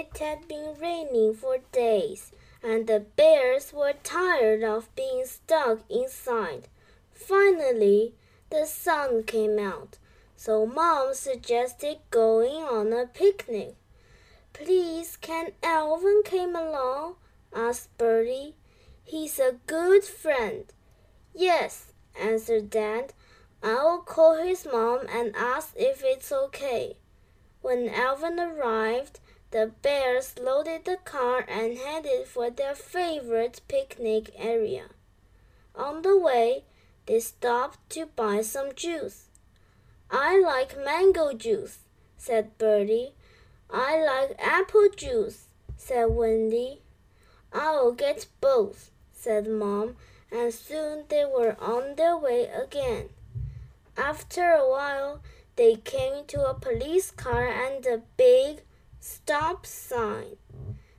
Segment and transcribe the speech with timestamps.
[0.00, 2.30] It had been raining for days,
[2.62, 6.68] and the bears were tired of being stuck inside.
[7.12, 8.14] Finally,
[8.48, 9.98] the sun came out,
[10.36, 13.74] so Mom suggested going on a picnic.
[14.52, 17.16] Please, can Alvin come along?
[17.52, 18.54] asked Bertie.
[19.02, 20.72] He's a good friend.
[21.34, 23.14] Yes, answered Dad.
[23.64, 26.98] I'll call his mom and ask if it's okay.
[27.62, 29.18] When Alvin arrived,
[29.50, 34.84] the bears loaded the car and headed for their favorite picnic area.
[35.74, 36.64] On the way,
[37.06, 39.26] they stopped to buy some juice.
[40.10, 41.78] I like mango juice,
[42.16, 43.14] said Bertie.
[43.70, 46.80] I like apple juice, said Wendy.
[47.52, 49.96] I'll get both, said Mom,
[50.30, 53.08] and soon they were on their way again.
[53.96, 55.20] After a while,
[55.56, 58.62] they came to a police car and a big
[59.00, 60.36] stop sign.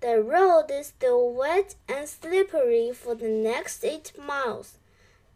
[0.00, 4.78] The road is still wet and slippery for the next eight miles,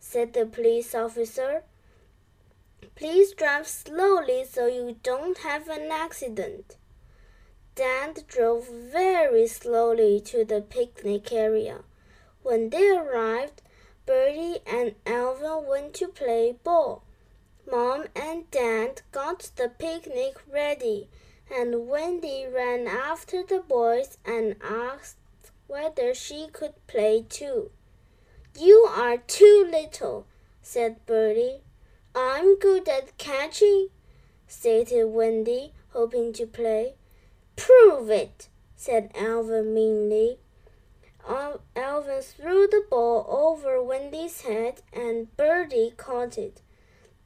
[0.01, 1.65] said the police officer.
[2.95, 6.77] Please drive slowly so you don't have an accident.
[7.75, 11.81] Dad drove very slowly to the picnic area.
[12.43, 13.63] When they arrived,
[14.07, 17.03] Bertie and Alvin went to play ball.
[17.69, 21.09] Mom and Dad got the picnic ready,
[21.53, 25.17] and Wendy ran after the boys and asked
[25.67, 27.71] whether she could play too.
[28.59, 30.27] You are too little,
[30.63, 31.63] said Bertie.
[32.15, 33.89] I'm good at catching,
[34.47, 36.95] stated Wendy, hoping to play.
[37.57, 40.39] Prove it, said Alvin meanly.
[41.27, 46.61] Alvin threw the ball over Wendy's head and Bertie caught it.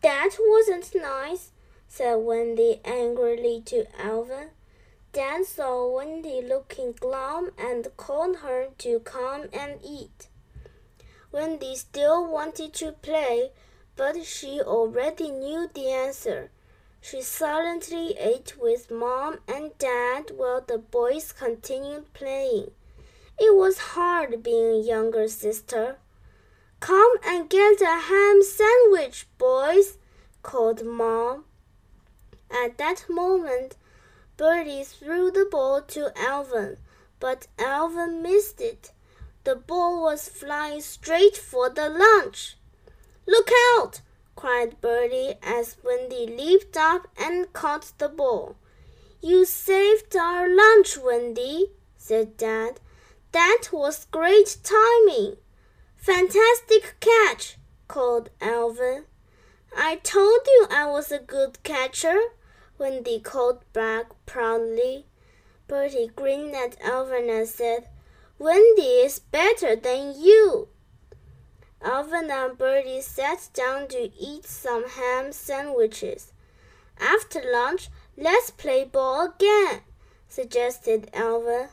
[0.00, 1.50] That wasn't nice,
[1.88, 4.50] said Wendy angrily to Alvin.
[5.12, 10.28] Dad saw Wendy looking glum and called her to come and eat.
[11.32, 13.50] Wendy still wanted to play,
[13.96, 16.50] but she already knew the answer.
[17.00, 22.70] She silently ate with Mom and Dad while the boys continued playing.
[23.38, 25.96] It was hard being a younger sister.
[26.80, 29.96] Come and get a ham sandwich, boys,
[30.42, 31.44] called Mom.
[32.50, 33.76] At that moment,
[34.36, 36.78] Bertie threw the ball to Alvin,
[37.20, 38.92] but Alvin missed it.
[39.44, 42.56] The ball was flying straight for the lunch.
[43.26, 44.00] Look out!
[44.36, 48.56] cried Bertie as Wendy leaped up and caught the ball.
[49.20, 52.80] You saved our lunch, Wendy, said Dad.
[53.32, 55.36] That was great timing.
[55.96, 57.56] Fantastic catch,
[57.88, 59.04] called Alvin.
[59.76, 62.18] I told you I was a good catcher,
[62.78, 65.06] Wendy called back proudly.
[65.66, 67.88] Bertie grinned at Alvin and said,
[68.38, 70.68] Wendy is better than you.
[71.82, 76.32] Alvin and Bertie sat down to eat some ham sandwiches.
[77.00, 79.80] After lunch, let's play ball again,
[80.28, 81.68] suggested Alvin.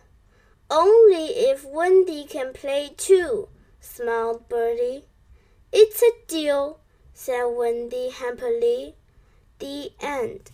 [0.69, 3.47] Only if Wendy can play too,
[3.79, 5.05] smiled Bertie.
[5.71, 6.79] It's a deal,
[7.13, 8.95] said Wendy happily.
[9.59, 10.51] The end.